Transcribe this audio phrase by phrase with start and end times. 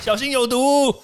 [0.00, 0.94] 小心有毒。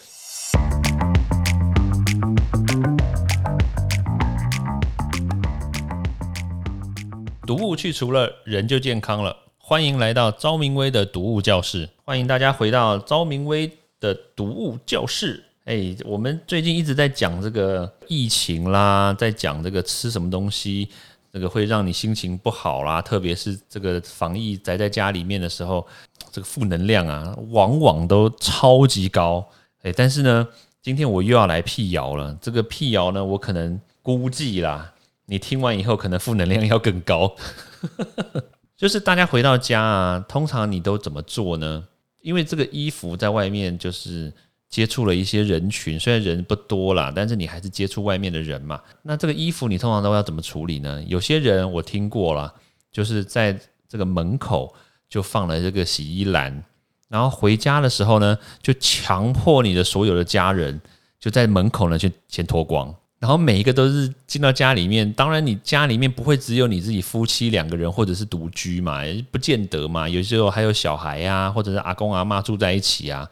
[7.46, 9.36] 毒物去除了，人就健康了。
[9.58, 15.44] 欢迎来到昭明威的毒物教室，欢迎大家回到昭明威的毒物教室。
[15.64, 20.88] 哎，我们最近一直在讲这个疫情啦，在讲这个吃什么东西，
[21.32, 25.86] 这个会让你心情不好啦，特别是这个防疫宅在家里面的时候，
[26.34, 29.48] 这个负能量啊，往往都超级高。
[29.82, 30.48] 哎，但是呢，
[30.82, 32.36] 今天我又要来辟谣了。
[32.40, 34.94] 这个辟谣呢，我可能估计啦。
[35.26, 37.36] 你听完以后，可能负能量要更高。
[38.76, 41.84] 就是大家回到家啊，通常你都怎么做呢？
[42.20, 44.32] 因为这个衣服在外面就是
[44.68, 48.80] 接触了一些人群，虽然人不多啦，但是你还是接触外面的人嘛。
[49.02, 51.00] 那这个衣服你通常都要怎么处理呢？
[51.06, 52.52] 有些人我听过了，
[52.90, 53.56] 就是在
[53.88, 54.74] 这个门口
[55.08, 56.64] 就放了这个洗衣篮，
[57.08, 60.80] 然后回家的时候呢，就强迫你的所有的家人
[61.20, 62.94] 就在门口呢，就先脱光。
[63.20, 73.26] 然后每一个都是进到家里面，当然你家里面不会只有你自己夫妻两个人或者是独居嘛，不见得嘛，有时候还有小孩呀，或者是阿公阿妈住在一起啊，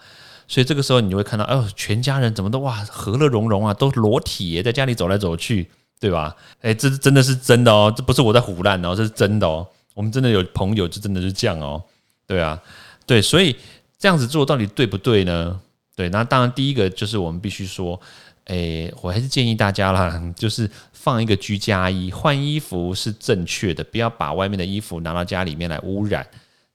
[0.49, 5.69] 所以这个时候你就会看到，哦，全家人怎么都哇和乐融融啊，都裸体在家里走来走去，
[6.01, 6.35] 对吧？
[6.63, 11.83] 哎，这真的是真的哦，这不是我在胡乱哦，这是真的哦，我们真的有朋友就真的是这样哦，
[12.27, 12.61] 对啊，
[13.07, 13.57] 对，所以
[13.99, 15.61] 这样子做到底对不对呢？
[15.95, 18.01] 对，那当然第一个就是我们必须说。
[18.47, 26.27] 诶，我还是建议大家啦， 就是放一个居家衣，换衣服是正确的，不要把外面的衣服拿到家里面来污染。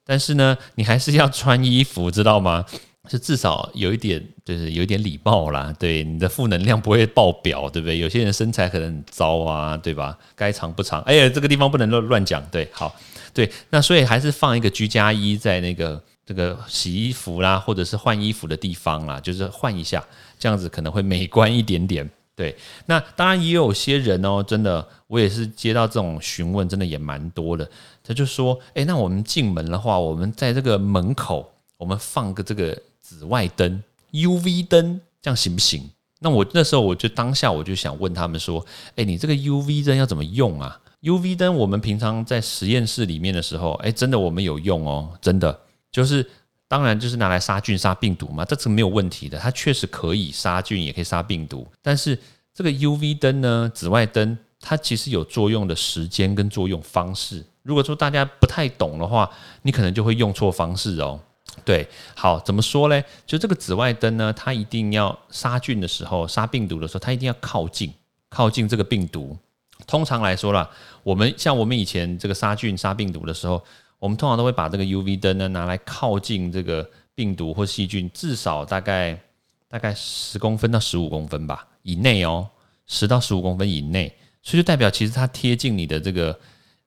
[0.05, 2.65] 但是呢，你还是要穿衣服，知道吗？
[3.07, 5.73] 是至少有一点，就是有一点礼貌啦。
[5.79, 7.99] 对，你的负能量不会爆表，对不对？
[7.99, 10.17] 有些人身材可能很糟啊，对吧？
[10.35, 12.45] 该长不长，哎呀，这个地方不能乱乱讲。
[12.51, 12.95] 对，好，
[13.33, 20.03] 对，那所以还是放一个居家衣在那个这个洗衣服啦，或者是换衣服的地方啦，就是换一下。
[20.39, 22.55] 这样子可能会美观一点点，对。
[22.85, 27.67] 那当然也有些人哦，真的，我也是接到这种询问，真的也蛮多的。
[28.03, 33.81] 他就说：“诶，那我们进门的话，我们在这个门口，我们放个这个紫外灯、
[34.11, 38.65] UV 灯，这样行不行？”那我那时候我就当下我就想问他们说
[38.97, 45.57] ：“诶，你这个 UV 灯要怎么用啊？UV 灯我们平常在实验室里面的时候，诶，真的我们有用哦，真的
[45.89, 46.29] 就是。”
[46.69, 49.39] 当然就是拿来杀菌、杀病毒嘛，这是没有问题的。
[49.39, 51.65] 它确实可以杀菌，也可以杀病毒。
[51.81, 52.19] 但是
[52.53, 57.41] 这个 UV 灯呢，紫外灯，它其实有作用的时间跟作用方式。
[57.63, 59.31] 如果说大家不太懂的话，
[59.61, 61.17] 你可能就会用错方式哦。
[61.65, 63.03] 对，好，怎么说呢？
[63.25, 67.93] 就这个紫外灯呢，它一定要杀菌的时候、杀病毒的时候，它一定要靠近、
[68.29, 69.37] 靠近这个病毒。
[69.85, 70.69] 通常来说啦，
[71.03, 73.63] 我们像我们以前这个杀菌、杀病毒的时候。
[73.99, 79.19] 我们通常都会把这个 UV 灯呢拿来靠近这个病毒或细菌，至少大概
[79.67, 82.47] 大概十公分到十五公分吧以内哦，
[82.85, 86.39] 十到十五公分以内，所以就代表其实它贴近你的这个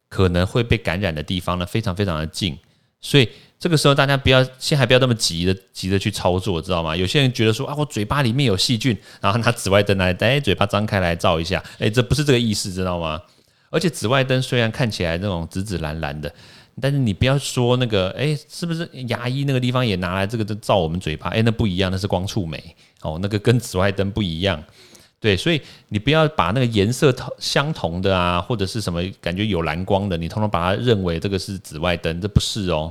[0.09, 2.57] 可能会被感染的地方呢，非常非常的近。
[3.01, 3.29] 所以
[3.61, 6.97] 这个时候大家不要先还不要那么急的急着去操作，知道吗？
[6.97, 13.21] 有些人觉得说啊，我嘴巴里面有细菌，然后拿紫外灯来，哎，嘴巴张开来照一下，哎，这不是这个意思，知道吗？
[13.69, 16.33] 而且紫外灯虽然看起来那种紫紫蓝蓝的。
[16.81, 21.29] 但是你不要说那个，哎，是不是牙医那个地方也拿来这个照我们嘴巴？
[21.29, 24.63] 哎，那不一样，那是光触媒哦，那个跟紫外灯不一样。
[25.19, 32.91] 对，所以你不要把那个颜色相同的啊，或者是什么感觉有蓝光的，你通通把它认为这个是紫外灯，这不是哦。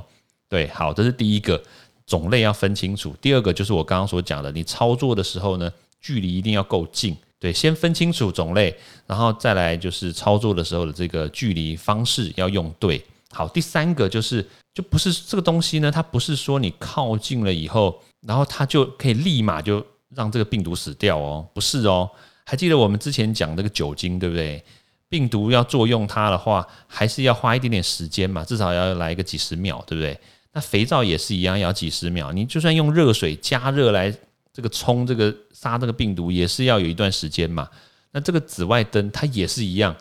[0.50, 1.62] 对，好，这是第一个
[2.04, 3.14] 种类要分清楚。
[3.22, 7.16] 第二个就是我刚刚所讲的，你操作的时候呢，距离一定要够近。
[7.38, 13.02] 对，先分清楚种类，然后再来就是操作的时候的这个距离方式要用对。
[13.30, 14.44] 好，第三个就是，
[14.74, 19.82] 就不是这个东西呢，它不是说你靠近了以后，然后它就可以立马就
[20.16, 22.10] 让这个病毒死掉哦，不是哦。
[22.44, 24.62] 还记得我们之前讲这个酒精，对不对？
[25.08, 30.18] 病毒要作用它的话，还是要花一点点时间嘛，至少要来个几十秒，对不对？
[30.52, 32.32] 那肥皂也是一样，要几十秒。
[32.32, 34.14] 你就算用热水加热来
[34.52, 37.68] 这个冲这个杀这个病毒，也是要有一段时间嘛。
[38.12, 39.94] 那这个紫外灯它也是一样，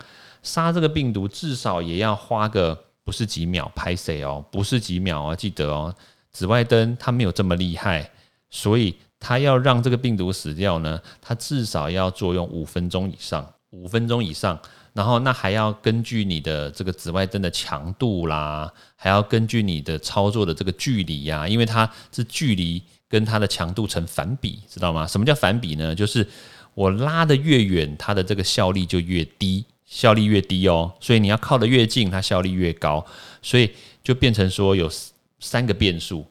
[0.43, 2.85] 杀这个病毒至少也要花个。
[3.01, 5.91] 不是几秒拍谁哦，不是几秒哦，记得哦，
[6.31, 8.07] 紫外灯它没有这么厉害，
[8.51, 14.59] 所以它要让这个病毒死掉呢，它至少要作用五分钟以上，五分钟以上，
[14.99, 25.07] 然后那还要根据你的这个紫外灯的强度啦，还要根据你的操作的这个距离呀，因为它是距离跟它的强度成反比，知道吗？
[25.07, 25.95] 什么叫反比呢？
[25.95, 26.27] 就是
[26.73, 29.63] 我拉的越远，它的这个效力就越低。
[29.85, 33.03] 效率越低哦，所以你要靠得越近，它效率越高，
[33.41, 33.71] 所以
[34.03, 34.91] 就变成说有
[35.39, 36.27] 三个变数。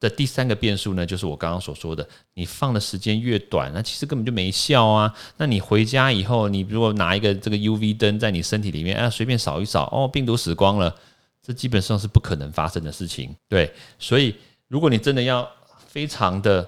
[0.00, 5.14] 的第三个变数呢，就是我刚刚所说的，你放的时间越短，那其实根本就没效啊。
[5.36, 10.96] 那你回家以后，你如果拿一个这个 UV 灯在你身体里面，啊，随便扫一扫，哦，病毒死光了，
[11.42, 13.36] 这基本上是不可能发生的事情。
[13.46, 14.34] 对，所以
[14.68, 15.46] 如果你真的要
[15.86, 16.66] 非常的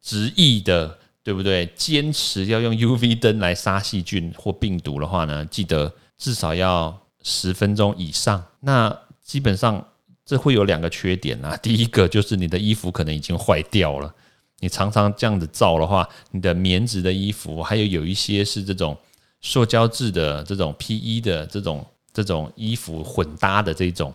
[0.00, 1.66] 执意的，对不对？
[1.76, 8.42] 坚持要用 UV 灯来杀细菌或病毒的话呢，记得至少要十分钟以上。
[8.60, 9.86] 那基本上。
[10.24, 14.14] 这会有两个缺点啊， 第一个就是你的衣服可能已经坏掉了，
[14.60, 18.96] 你常常这样子照的话，你的棉质的衣服，还有有一些是这种
[19.40, 21.20] 塑胶质的这种 P.E.
[21.20, 24.14] 的这种这种衣服混搭的这种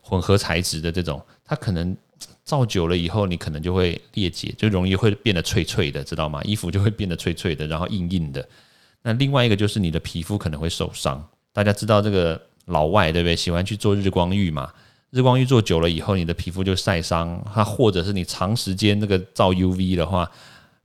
[0.00, 1.94] 混合材质的这种，它可能
[2.44, 6.40] 照久了以后，你可能就会裂解，就容易会变得脆脆的，知道吗？
[6.44, 8.46] 衣服就会变得脆脆的，然后硬硬的。
[9.02, 11.22] 那另外一个就是你的皮肤可能会受伤。
[11.52, 13.36] 大家知道这个老外对不对？
[13.36, 14.72] 喜欢去做日光浴嘛？
[15.14, 20.28] 日光浴做久了以后，你的皮肤就晒伤，它或者是你长时间那个照 UV 的话，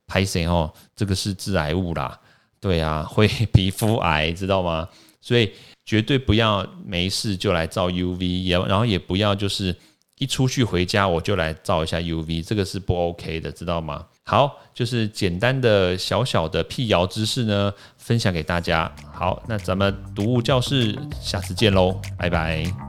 [0.06, 2.16] 拍谁哦，这个是致癌物啦，
[2.62, 4.88] 对啊， 会皮肤癌，知道吗？
[5.20, 5.52] 所以
[5.84, 9.76] 绝对不要没事就来照 UV，也然后也不要就是
[10.20, 14.06] 一出去回家我就来照一下 UV，这个是不 OK 的，知道吗？
[14.26, 18.94] 好，就是简单的小小的辟谣知识呢，分享给大家。
[19.12, 22.89] 好，那咱们读物教室下次见喽，拜拜。